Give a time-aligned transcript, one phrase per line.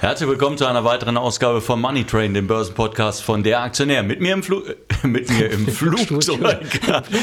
[0.00, 4.04] Herzlich willkommen zu einer weiteren Ausgabe von Money Train, dem Börsenpodcast von der Aktionär.
[4.04, 4.62] Mit mir im, Flu
[5.02, 6.60] mit mir im Flugzeug.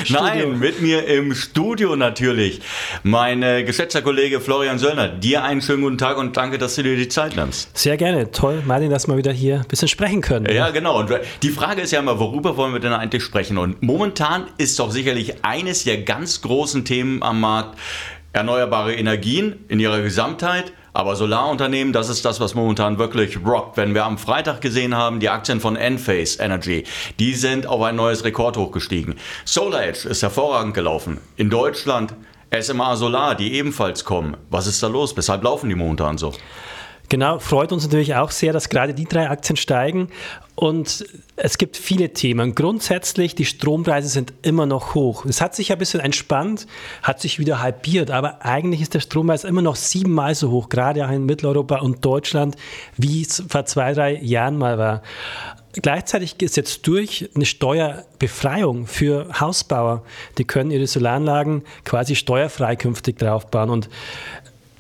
[0.10, 2.60] Nein, mit mir im Studio natürlich.
[3.02, 5.08] Mein äh, geschätzter Kollege Florian Söllner.
[5.08, 7.78] Dir einen schönen guten Tag und danke, dass du dir die Zeit nimmst.
[7.78, 8.30] Sehr gerne.
[8.32, 10.54] Toll, Martin, dass wir wieder hier ein bisschen sprechen können.
[10.54, 11.00] Ja, genau.
[11.00, 11.12] Und
[11.44, 13.58] die Frage ist ja immer, worüber wollen wir denn eigentlich sprechen?
[13.58, 17.80] Und momentan ist doch sicherlich eines der ganz großen Themen am Markt
[18.34, 23.76] erneuerbare Energien in ihrer Gesamtheit aber Solarunternehmen, das ist das, was momentan wirklich rockt.
[23.76, 26.86] Wenn wir am Freitag gesehen haben, die Aktien von Enphase Energy,
[27.20, 29.16] die sind auf ein neues Rekordhoch gestiegen.
[29.44, 31.20] SolarEdge ist hervorragend gelaufen.
[31.36, 32.14] In Deutschland
[32.58, 34.38] SMA Solar, die ebenfalls kommen.
[34.50, 35.18] Was ist da los?
[35.18, 36.32] Weshalb laufen die momentan so?
[37.10, 40.10] Genau, freut uns natürlich auch sehr, dass gerade die drei Aktien steigen.
[40.56, 42.56] Und es gibt viele Themen.
[42.56, 45.26] Grundsätzlich, die Strompreise sind immer noch hoch.
[45.26, 46.66] Es hat sich ein bisschen entspannt,
[47.04, 51.06] hat sich wieder halbiert, aber eigentlich ist der Strompreis immer noch siebenmal so hoch, gerade
[51.06, 52.56] auch in Mitteleuropa und Deutschland,
[52.96, 55.02] wie es vor zwei, drei Jahren mal war.
[55.74, 60.04] Gleichzeitig ist jetzt durch eine Steuerbefreiung für Hausbauer.
[60.38, 63.70] Die können ihre Solaranlagen quasi steuerfrei künftig draufbauen.
[63.70, 63.90] Und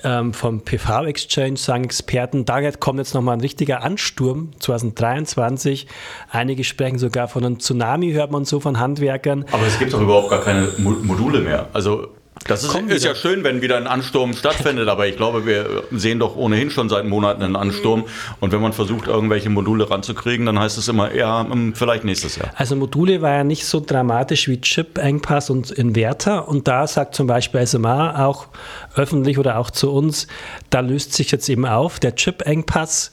[0.05, 5.87] ähm, vom PV-Exchange sagen Experten, da kommt jetzt nochmal ein richtiger Ansturm 2023.
[6.29, 9.45] Einige sprechen sogar von einem Tsunami, hört man so von Handwerkern.
[9.51, 11.67] Aber es gibt doch überhaupt gar keine Module mehr.
[11.73, 12.09] Also
[12.47, 16.19] das ist, ist, ja schön, wenn wieder ein Ansturm stattfindet, aber ich glaube, wir sehen
[16.19, 18.05] doch ohnehin schon seit Monaten einen Ansturm.
[18.39, 22.35] Und wenn man versucht, irgendwelche Module ranzukriegen, dann heißt es immer, ja, hm, vielleicht nächstes
[22.35, 22.51] Jahr.
[22.53, 26.47] Also Module war ja nicht so dramatisch wie Chip-Engpass und Inverter.
[26.47, 28.49] Und da sagt zum Beispiel SMA auch
[28.95, 30.27] öffentlich oder auch zu uns,
[30.69, 33.09] da löst sich jetzt eben auf der Chip-Engpass.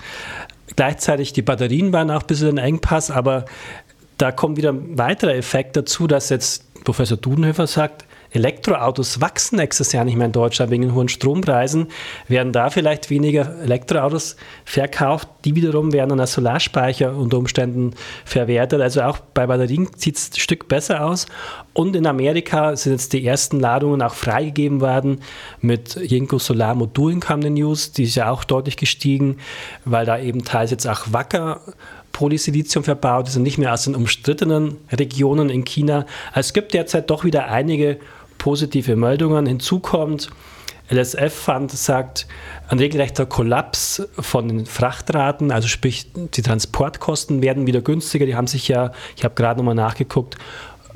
[0.77, 3.47] Gleichzeitig die Batterien waren auch ein bisschen ein Engpass, aber
[4.19, 9.93] da kommt wieder ein weiterer Effekt dazu, dass jetzt Professor Dudenhöfer sagt, Elektroautos wachsen nächstes
[9.93, 11.89] Jahr nicht mehr in Deutschland wegen den hohen Strompreisen,
[12.29, 15.29] werden da vielleicht weniger Elektroautos verkauft.
[15.45, 17.95] Die wiederum werden dann als Solarspeicher unter Umständen
[18.25, 18.81] verwertet.
[18.81, 21.27] Also auch bei Batterien sieht es ein Stück besser aus.
[21.75, 25.21] Und in Amerika sind jetzt die ersten Ladungen auch freigegeben worden.
[25.61, 29.39] Mit Jinko Solar Modulen kam die News, die ist ja auch deutlich gestiegen,
[29.85, 31.61] weil da eben teils jetzt auch Wacker
[32.13, 36.07] Polysilizium verbaut ist und nicht mehr aus den umstrittenen Regionen in China.
[36.33, 37.99] Also es gibt derzeit doch wieder einige
[38.43, 39.47] positive Meldungen.
[39.47, 40.29] Hinzu kommt,
[40.91, 42.27] LSF Fund sagt,
[42.69, 48.27] ein regelrechter Kollaps von den Frachtraten, also sprich die Transportkosten werden wieder günstiger.
[48.27, 50.39] Die haben sich ja, ich habe gerade nochmal nachgeguckt,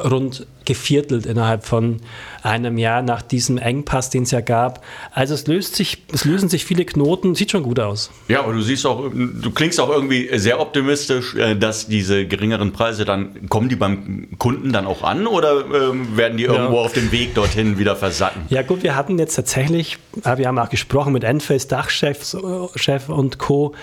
[0.03, 2.01] rund geviertelt innerhalb von
[2.43, 4.85] einem Jahr nach diesem Engpass, den es ja gab.
[5.13, 8.11] Also es löst sich, es lösen sich viele Knoten, sieht schon gut aus.
[8.29, 12.73] Ja, aber du siehst auch, du klingst auch irgendwie sehr optimistisch, äh, dass diese geringeren
[12.73, 16.83] Preise dann, kommen die beim Kunden dann auch an oder ähm, werden die irgendwo ja.
[16.83, 18.43] auf dem Weg dorthin wieder versacken?
[18.49, 23.09] Ja gut, wir hatten jetzt tatsächlich, wir haben auch gesprochen mit Enphase Dachchef äh, Chef
[23.09, 23.75] und Co.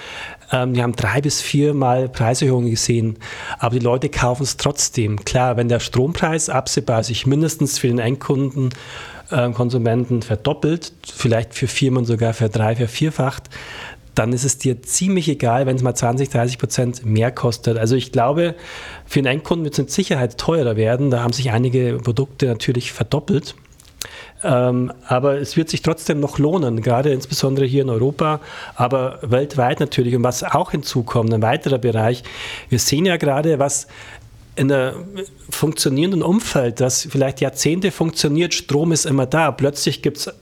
[0.53, 3.18] Ähm, die haben drei bis viermal Preiserhöhungen gesehen,
[3.59, 5.25] aber die Leute kaufen es trotzdem.
[5.25, 8.69] Klar, wenn der Strompreis absehbar sich mindestens für den Endkunden
[9.31, 13.50] äh, Konsumenten verdoppelt, vielleicht für Firmen sogar für drei, für vierfacht,
[14.16, 17.80] dann ist es dir ziemlich egal, wenn es mal 20, 30 Prozent mehr kostet.
[17.80, 18.53] Also ich glaube,
[19.08, 21.09] für den Endkunden wird es mit Sicherheit teurer werden.
[21.09, 23.56] Da haben sich einige Produkte natürlich verdoppelt.
[24.44, 28.40] Ähm, aber es wird sich trotzdem noch lohnen, gerade insbesondere hier in Europa,
[28.75, 30.16] aber weltweit natürlich.
[30.16, 32.24] Und was auch hinzukommt, ein weiterer Bereich,
[32.69, 33.88] wir sehen ja gerade, was
[34.56, 35.06] in einem
[35.50, 40.34] funktionierenden Umfeld, das vielleicht Jahrzehnte funktioniert, Strom ist immer da, plötzlich gibt es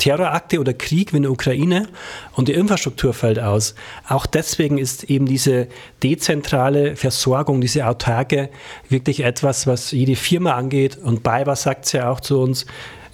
[0.00, 1.86] Terrorakte oder Krieg wie in der Ukraine
[2.32, 3.74] und die Infrastruktur fällt aus.
[4.08, 5.68] Auch deswegen ist eben diese
[6.02, 8.48] dezentrale Versorgung, diese autarke,
[8.88, 10.96] wirklich etwas, was jede Firma angeht.
[10.96, 12.64] Und BayWa sagt es ja auch zu uns,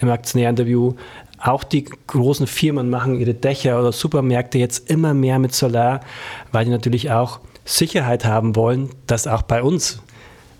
[0.00, 0.94] im Aktionärinterview,
[1.38, 6.00] auch die großen Firmen machen ihre Dächer oder Supermärkte jetzt immer mehr mit Solar,
[6.52, 10.00] weil die natürlich auch Sicherheit haben wollen, dass auch bei uns,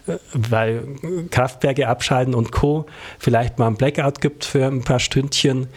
[0.07, 0.87] äh, weil
[1.31, 2.87] Kraftwerke abschalten und Co.
[3.19, 5.69] vielleicht mal ein Blackout gibt für ein paar Stündchen,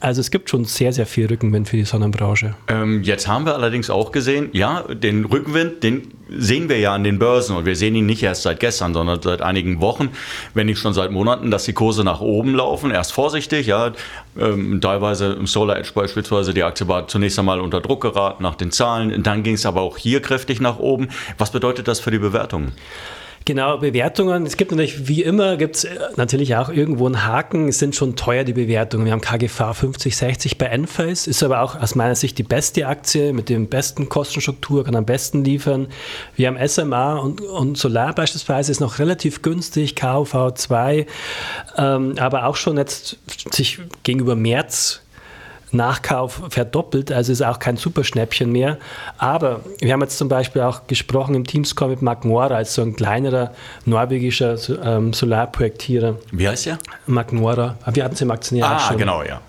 [0.00, 2.54] also es gibt schon sehr, sehr viel Rückenwind für die Sonnenbranche.
[2.68, 7.04] Ähm, jetzt haben wir allerdings auch gesehen, ja, den Rückenwind, den sehen wir ja an
[7.04, 10.10] den Börsen und wir sehen ihn nicht erst seit gestern, sondern seit einigen Wochen,
[10.54, 12.90] wenn nicht schon seit Monaten, dass die Kurse nach oben laufen.
[12.90, 13.92] Erst vorsichtig, ja,
[14.38, 18.54] ähm, teilweise im Solar Edge beispielsweise, die Aktie war zunächst einmal unter Druck geraten nach
[18.54, 21.08] den Zahlen, dann ging es aber auch hier kräftig nach oben.
[21.38, 22.72] Was bedeutet das für die Bewertungen?
[23.48, 24.44] Genau, Bewertungen.
[24.44, 27.68] Es gibt natürlich, wie immer, gibt es äh, natürlich auch irgendwo einen Haken.
[27.68, 29.06] Es sind schon teuer, die Bewertungen.
[29.06, 32.86] Wir haben KGV 50, 60 bei Enphase, ist aber auch aus meiner Sicht die beste
[32.86, 35.86] Aktie mit dem besten Kostenstruktur, kann am besten liefern.
[36.36, 41.06] Wir haben SMA und, und Solar beispielsweise, ist noch relativ günstig, KV 2,
[41.78, 43.16] ähm, aber auch schon jetzt
[43.50, 45.00] sich gegenüber März
[45.70, 48.78] Nachkauf verdoppelt, also ist auch kein Superschnäppchen mehr.
[49.18, 52.96] Aber wir haben jetzt zum Beispiel auch gesprochen im Teamscore mit Magnora, als so ein
[52.96, 53.52] kleinerer
[53.84, 56.16] norwegischer ähm, Solarprojektierer.
[56.32, 56.78] Wie heißt er?
[57.06, 57.76] Magnora.
[57.92, 58.98] Wir hatten es im Aktionär ah, schon.
[58.98, 59.40] genau, ja.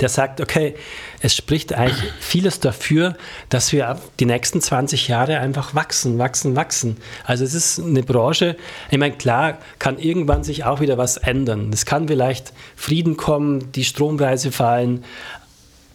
[0.00, 0.74] Der sagt, okay,
[1.20, 3.16] es spricht eigentlich vieles dafür,
[3.48, 6.96] dass wir die nächsten 20 Jahre einfach wachsen, wachsen, wachsen.
[7.24, 8.56] Also es ist eine Branche,
[8.90, 11.70] ich meine, klar kann irgendwann sich auch wieder was ändern.
[11.72, 15.04] Es kann vielleicht Frieden kommen, die Strompreise fallen,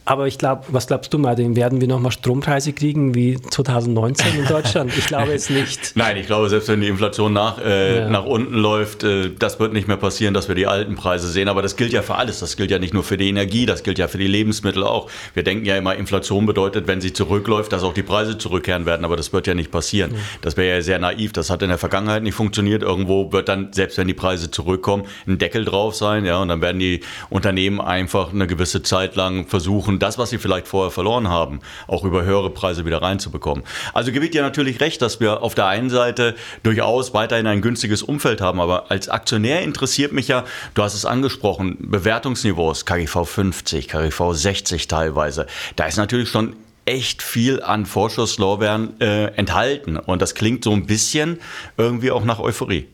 [0.09, 1.55] aber ich glaube, was glaubst du, Martin?
[1.55, 4.91] Werden wir nochmal Strompreise kriegen wie 2019 in Deutschland?
[4.97, 5.91] Ich glaube es nicht.
[5.95, 8.09] Nein, ich glaube, selbst wenn die Inflation nach, äh, ja.
[8.09, 11.47] nach unten läuft, äh, das wird nicht mehr passieren, dass wir die alten Preise sehen.
[11.47, 12.39] Aber das gilt ja für alles.
[12.39, 15.11] Das gilt ja nicht nur für die Energie, das gilt ja für die Lebensmittel auch.
[15.35, 19.05] Wir denken ja immer, Inflation bedeutet, wenn sie zurückläuft, dass auch die Preise zurückkehren werden.
[19.05, 20.13] Aber das wird ja nicht passieren.
[20.15, 20.19] Ja.
[20.41, 21.33] Das wäre ja sehr naiv.
[21.33, 22.81] Das hat in der Vergangenheit nicht funktioniert.
[22.81, 26.25] Irgendwo wird dann, selbst wenn die Preise zurückkommen, ein Deckel drauf sein.
[26.25, 30.37] Ja, und dann werden die Unternehmen einfach eine gewisse Zeit lang versuchen, das, was sie
[30.37, 33.63] vielleicht vorher verloren haben, auch über höhere Preise wieder reinzubekommen.
[33.93, 37.61] Also gebe ich dir natürlich recht, dass wir auf der einen Seite durchaus weiterhin ein
[37.61, 43.25] günstiges Umfeld haben, aber als Aktionär interessiert mich ja, du hast es angesprochen, Bewertungsniveaus, KGV
[43.25, 45.47] 50, KGV 60 teilweise.
[45.75, 46.55] Da ist natürlich schon
[46.85, 51.39] echt viel an Vorschusslorbeeren äh, enthalten und das klingt so ein bisschen
[51.77, 52.87] irgendwie auch nach Euphorie.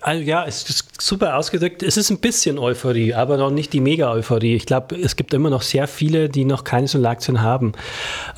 [0.00, 1.82] Also ja, es ist super ausgedrückt.
[1.82, 4.56] Es ist ein bisschen Euphorie, aber noch nicht die Mega-Euphorie.
[4.56, 7.72] Ich glaube, es gibt immer noch sehr viele, die noch keine Solaktien haben.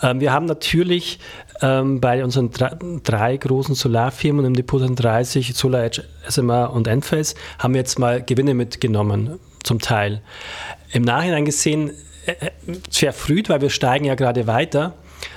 [0.02, 1.18] Ähm, wir haben natürlich
[1.62, 7.74] ähm, bei unseren drei, drei, großen Solarfirmen im Depot 30, SolarEdge, SMA und Enphase, haben
[7.74, 10.22] wir jetzt mal Gewinne mitgenommen, zum Teil.
[10.92, 11.90] Im Nachhinein gesehen,
[12.26, 12.50] äh, äh
[12.90, 14.94] verfrüht, weil wir steigen ja gerade weiter.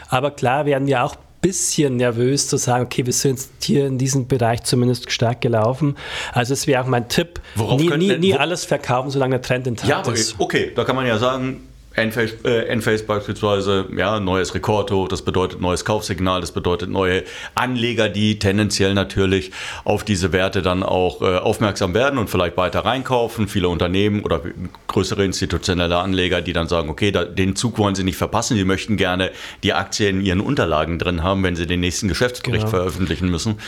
[0.10, 4.28] Aber klar werden wir auch bisschen nervös zu sagen, okay, wir sind hier in diesem
[4.28, 5.96] Bereich zumindest stark gelaufen.
[6.32, 9.68] Also es wäre auch mein Tipp, Worauf nie, nie, nie alles verkaufen, solange der Trend
[9.68, 10.36] intakt ja, ist.
[10.40, 11.62] Okay, da kann man ja sagen,
[11.96, 17.24] Enphase, äh, Enphase beispielsweise, ja, neues Rekordhoch, das bedeutet neues Kaufsignal, das bedeutet neue
[17.54, 19.52] Anleger, die tendenziell natürlich
[19.84, 23.48] auf diese Werte dann auch äh, aufmerksam werden und vielleicht weiter reinkaufen.
[23.48, 24.42] Viele Unternehmen oder
[24.88, 28.66] größere institutionelle Anleger, die dann sagen, okay, da, den Zug wollen sie nicht verpassen, sie
[28.66, 29.32] möchten gerne
[29.62, 32.78] die Aktie in ihren Unterlagen drin haben, wenn sie den nächsten Geschäftsbericht genau.
[32.78, 33.60] veröffentlichen müssen.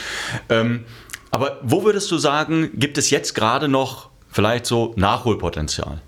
[0.48, 0.84] Ähm,
[1.30, 6.00] aber wo würdest du sagen, gibt es jetzt gerade noch vielleicht so Nachholpotenzial?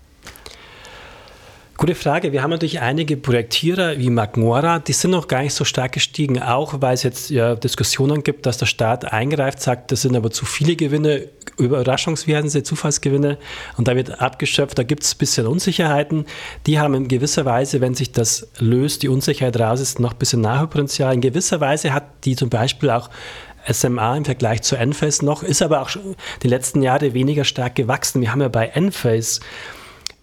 [1.79, 2.33] Gute Frage.
[2.33, 6.43] Wir haben natürlich einige Projektierer wie Magnora, die sind noch gar nicht so stark gestiegen,
[6.43, 10.33] auch weil es jetzt ja Diskussionen gibt, dass der Staat eingreift, sagt, das sind aber
[10.33, 13.39] zu viele Gewinne, Überraschungswerte, Zufallsgewinne
[13.77, 16.27] und da wird abgeschöpft, da gibt es ein bisschen Unsicherheiten.
[16.67, 20.19] Die haben in gewisser Weise, wenn sich das löst, die Unsicherheit raus ist, noch ein
[20.19, 21.15] bisschen Nachholpotenzial.
[21.15, 23.09] In gewisser Weise hat die zum Beispiel auch
[23.71, 25.91] SMA im Vergleich zu Enphase noch, ist aber auch
[26.43, 28.21] die letzten Jahre weniger stark gewachsen.
[28.21, 29.39] Wir haben ja bei Enphase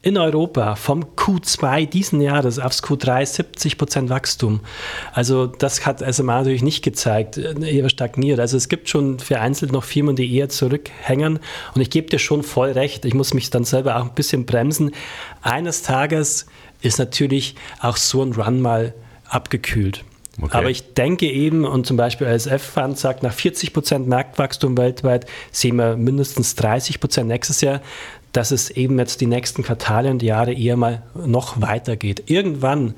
[0.05, 4.59] in Europa vom Q2 diesen Jahres aufs Q3 70 Prozent Wachstum.
[5.13, 8.39] Also das hat SMA natürlich nicht gezeigt, eher stagniert.
[8.39, 11.39] Also es gibt schon vereinzelt noch Firmen, die eher zurückhängen.
[11.73, 13.03] Und ich gebe dir schon voll recht.
[13.03, 14.91] Ich muss mich dann selber auch ein bisschen bremsen.
[15.41, 16.45] Eines Tages
[16.83, 18.93] ist natürlich auch so ein Run mal
[19.27, 20.05] abgekühlt.
[20.39, 20.55] Okay.
[20.55, 25.25] Aber ich denke eben, und zum Beispiel ASF Fund sagt, nach 40 Prozent Marktwachstum weltweit
[25.51, 27.81] sehen wir mindestens 30 Prozent nächstes Jahr
[28.35, 32.23] dass es eben jetzt die nächsten Quartale und Jahre eher mal noch weitergeht.
[32.25, 32.93] Irgendwann,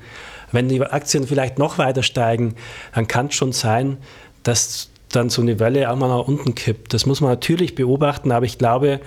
[0.50, 2.56] wenn die Aktien vielleicht noch weiter steigen,
[2.92, 3.98] dann kann es schon sein,
[4.42, 6.92] dass dann so eine Welle auch mal nach unten kippt.
[6.92, 9.00] Das muss man natürlich beobachten, aber ich glaube,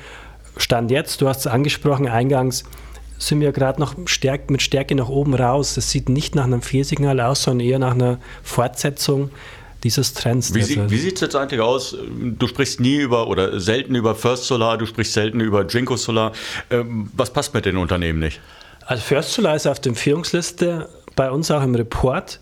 [0.56, 2.64] Stand jetzt, du hast es angesprochen eingangs,
[3.18, 5.76] sind wir gerade noch stärk, mit Stärke nach oben raus.
[5.76, 9.32] Das sieht nicht nach einem Fehlsignal aus, sondern eher nach einer Fortsetzung
[9.84, 10.54] dieses Trends.
[10.54, 11.96] Wie, sie, wie sieht es jetzt eigentlich aus?
[12.12, 16.34] Du sprichst nie über oder selten über First Solar, du sprichst selten über Drinko Solar.
[16.70, 18.40] Ähm, was passt mit den Unternehmen nicht?
[18.86, 20.90] Also First Solar ist auf der Empfehlungsliste
[21.22, 22.40] bei uns auch im Report.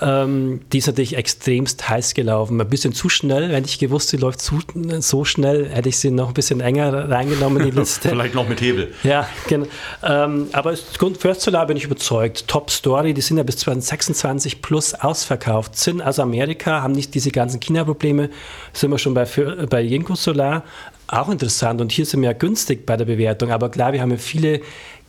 [0.00, 2.60] Ähm, die ist natürlich extremst heiß gelaufen.
[2.60, 3.50] Ein bisschen zu schnell.
[3.50, 4.60] Wenn ich gewusst, sie läuft zu,
[5.00, 8.08] so schnell, hätte ich sie noch ein bisschen enger reingenommen in die Liste.
[8.08, 8.94] Vielleicht noch mit Hebel.
[9.02, 9.66] Ja, genau.
[10.04, 12.46] Ähm, aber First Solar bin ich überzeugt.
[12.46, 15.74] Top Story, die sind ja bis 2026 plus ausverkauft.
[15.74, 18.30] Sind aus Amerika, haben nicht diese ganzen China-Probleme.
[18.72, 19.26] Sind wir schon bei,
[19.68, 20.62] bei Jinko Solar
[21.08, 23.50] auch interessant und hier sind wir ja günstig bei der Bewertung.
[23.50, 24.60] Aber klar, wir haben ja viele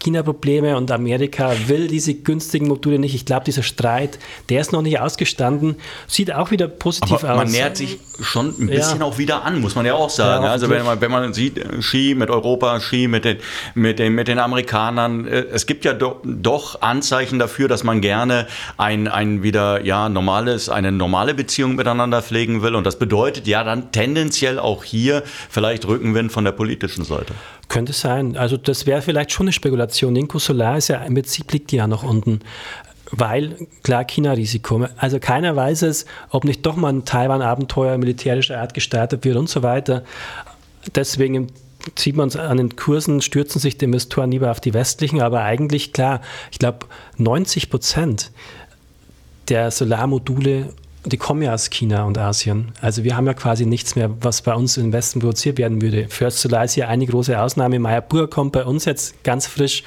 [0.01, 3.13] China-Probleme und Amerika will diese günstigen Module nicht.
[3.13, 5.75] Ich glaube, dieser Streit, der ist noch nicht ausgestanden.
[6.07, 7.37] Sieht auch wieder positiv Aber aus.
[7.37, 9.05] Man nähert sich schon ein bisschen ja.
[9.05, 10.43] auch wieder an, muss man ja auch sagen.
[10.43, 13.37] Ja, also wenn man, wenn man sieht, Ski mit Europa, Ski mit den,
[13.75, 18.01] mit den, mit den Amerikanern, äh, es gibt ja do, doch Anzeichen dafür, dass man
[18.01, 22.75] gerne ein, ein wieder ja, normales, eine normale Beziehung miteinander pflegen will.
[22.75, 27.33] Und das bedeutet ja dann tendenziell auch hier vielleicht Rückenwind von der politischen Seite.
[27.71, 28.35] Könnte sein.
[28.35, 30.13] Also das wäre vielleicht schon eine Spekulation.
[30.17, 32.41] Inco Solar ist ja im Prinzip liegt ja noch unten.
[33.11, 34.87] Weil, klar, China-Risiko.
[34.97, 39.47] Also keiner weiß es, ob nicht doch mal ein Taiwan-Abenteuer militärischer Art gestartet wird und
[39.47, 40.03] so weiter.
[40.95, 41.47] Deswegen
[41.97, 45.41] sieht man es an den Kursen, stürzen sich die Investoren lieber auf die westlichen, aber
[45.43, 46.19] eigentlich klar,
[46.51, 46.87] ich glaube
[47.19, 48.31] 90 Prozent
[49.47, 50.73] der Solarmodule
[51.03, 52.73] die kommen ja aus China und Asien.
[52.79, 56.07] Also wir haben ja quasi nichts mehr, was bei uns im Westen produziert werden würde.
[56.09, 57.79] First Solar ist ja eine große Ausnahme.
[58.01, 59.83] Burger kommt bei uns jetzt ganz frisch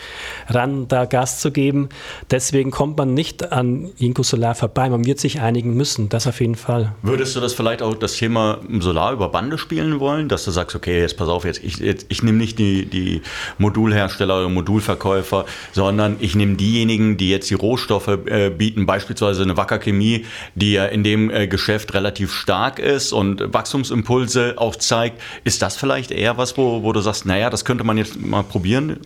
[0.49, 1.89] ran, da Gas zu geben.
[2.31, 4.89] Deswegen kommt man nicht an Inco Solar vorbei.
[4.89, 6.93] Man wird sich einigen müssen, das auf jeden Fall.
[7.03, 10.75] Würdest du das vielleicht auch das Thema Solar über Bande spielen wollen, dass du sagst,
[10.75, 13.23] okay, jetzt pass auf, jetzt ich, jetzt, ich nehme nicht die, die
[13.59, 19.57] Modulhersteller oder Modulverkäufer, sondern ich nehme diejenigen, die jetzt die Rohstoffe äh, bieten, beispielsweise eine
[19.57, 20.25] Wacker Chemie,
[20.57, 25.21] die ja in dem äh, Geschäft relativ stark ist und Wachstumsimpulse auch zeigt.
[25.45, 28.43] Ist das vielleicht eher was, wo, wo du sagst, naja, das könnte man jetzt mal
[28.43, 28.99] probieren?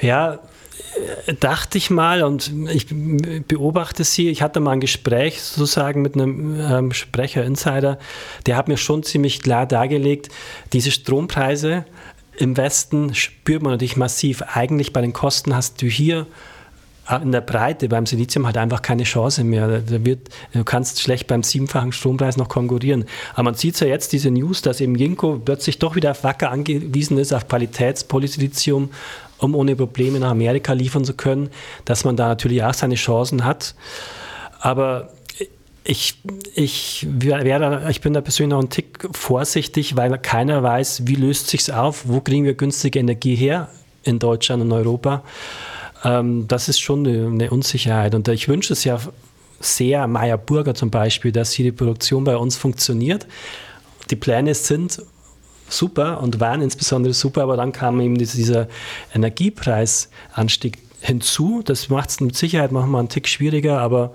[0.00, 0.40] Ja,
[1.40, 2.86] dachte ich mal und ich
[3.46, 4.28] beobachte sie.
[4.28, 7.98] Ich hatte mal ein Gespräch sozusagen mit einem ähm, Sprecher, Insider,
[8.46, 10.28] der hat mir schon ziemlich klar dargelegt,
[10.72, 11.84] diese Strompreise
[12.38, 14.42] im Westen spürt man natürlich massiv.
[14.54, 16.26] Eigentlich bei den Kosten hast du hier
[17.22, 19.80] in der Breite beim Silizium hat einfach keine Chance mehr.
[19.80, 23.04] Da wird, du kannst schlecht beim siebenfachen Strompreis noch konkurrieren.
[23.34, 26.50] Aber man sieht ja jetzt diese News, dass eben Jinko plötzlich doch wieder auf Wacker
[26.50, 28.90] angewiesen ist, auf Qualitätspolysilizium,
[29.38, 31.50] um ohne Probleme nach Amerika liefern zu können,
[31.84, 33.76] dass man da natürlich auch seine Chancen hat.
[34.60, 35.10] Aber
[35.84, 36.18] ich,
[36.54, 41.48] ich, wäre, ich bin da persönlich noch einen Tick vorsichtig, weil keiner weiß, wie löst
[41.48, 43.68] sich auf, wo kriegen wir günstige Energie her
[44.02, 45.22] in Deutschland und Europa.
[46.06, 48.14] Ähm, das ist schon eine, Unsicherheit.
[48.14, 48.98] Und ich wünsche es ja
[49.58, 53.26] sehr, Meyer Burger zum Beispiel, dass hier die Produktion bei uns funktioniert.
[54.10, 55.02] Die Pläne sind
[55.68, 58.68] super und waren insbesondere super, aber dann kam eben dieser
[59.14, 61.62] Energiepreisanstieg hinzu.
[61.64, 64.14] Das macht es mit Sicherheit manchmal einen Tick schwieriger, aber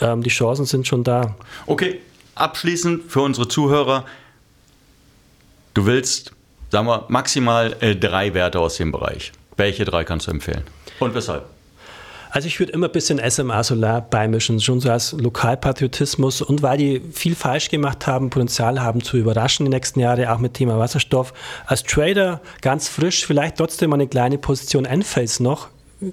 [0.00, 1.36] ähm, die Chancen sind schon da.
[1.66, 2.00] Okay,
[2.34, 4.06] abschließend für unsere Zuhörer.
[5.74, 6.32] Du willst,
[6.70, 9.30] sagen wir, maximal äh, drei Werte aus dem Bereich.
[9.56, 10.64] Welche drei kannst du empfehlen?
[11.00, 11.44] Und weshalb?
[12.32, 16.78] Also ich würde immer ein bisschen SMA Solar beimischen, schon so als Lokalpatriotismus und weil
[16.78, 20.78] die viel falsch gemacht haben, Potenzial haben zu überraschen die nächsten Jahre, auch mit Thema
[20.78, 21.34] Wasserstoff.
[21.66, 25.68] Als Trader ganz frisch, vielleicht trotzdem eine kleine Position Enphase noch,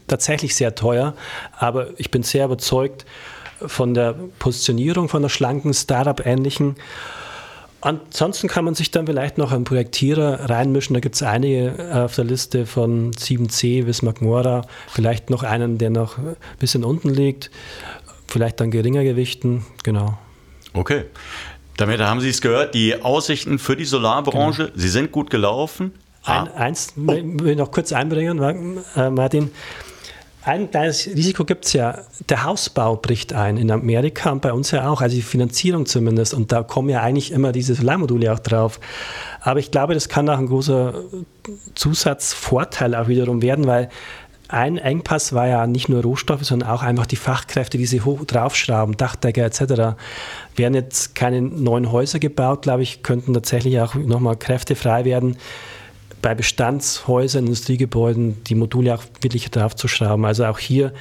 [0.08, 1.14] tatsächlich sehr teuer,
[1.56, 3.06] aber ich bin sehr überzeugt
[3.60, 6.78] von der Positionierung, von der schlanken Startup-ähnlichen
[7.82, 10.94] Ansonsten kann man sich dann vielleicht noch einen Projektierer reinmischen.
[10.96, 14.64] Da gibt es einige auf der Liste von 7C bis Magmora.
[14.88, 17.52] Vielleicht noch einen, der noch ein bisschen unten liegt.
[18.28, 19.66] Vielleicht dann geringer gewichten.
[19.84, 20.18] Genau.
[20.74, 21.06] Okay.
[21.78, 24.78] Damit haben Sie es gehört, die Aussichten für die Solarbranche, genau.
[24.78, 25.94] sie sind gut gelaufen.
[26.24, 26.54] Ein, ah.
[26.56, 27.08] Eins oh.
[27.08, 29.52] will ich noch kurz einbringen, äh, Martin.
[30.48, 32.00] Ein kleines Risiko gibt es ja.
[32.30, 36.34] Der Hausbau bricht ein in Amerika und bei uns ja auch, also die Finanzierung zumindest.
[36.34, 38.80] Und da kommen ja eigentlich immer diese Solarmodule auch drauf.
[39.42, 41.04] Aber ich glaube, das kann auch ein großer
[41.76, 43.90] Zusatzvorteil auch wiederum werden, weil
[44.48, 48.24] ein Engpass war ja nicht nur Rohstoffe, sondern auch einfach die Fachkräfte, die sie hoch
[48.24, 49.98] draufschrauben, Dachdecker etc.
[50.56, 55.36] Werden jetzt keine neuen Häuser gebaut, glaube ich, könnten tatsächlich auch nochmal Kräfte frei werden
[56.28, 60.26] bei Bestandshäusern, Industriegebäuden die Module auch wirklich draufzuschrauben.
[60.26, 60.92] Also auch hier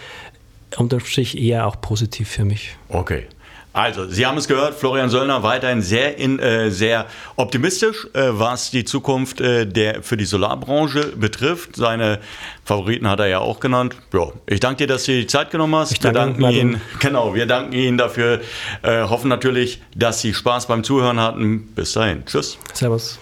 [0.76, 2.76] unterm Strich eher auch positiv für mich.
[2.90, 3.24] Okay.
[3.72, 8.70] Also, Sie haben es gehört, Florian Söllner weiterhin sehr, in, äh, sehr optimistisch, äh, was
[8.70, 11.74] die Zukunft äh, der, für die Solarbranche betrifft.
[11.74, 12.20] Seine
[12.64, 13.96] Favoriten hat er ja auch genannt.
[14.12, 15.90] Ja, ich danke dir, dass du dir die Zeit genommen hast.
[15.90, 18.42] Ich danke wir danken Ihnen, genau, wir danken Ihnen dafür.
[18.82, 21.66] Äh, hoffen natürlich, dass Sie Spaß beim Zuhören hatten.
[21.74, 22.24] Bis dahin.
[22.24, 22.58] Tschüss.
[22.72, 23.18] Servus.